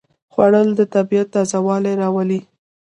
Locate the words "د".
0.79-0.81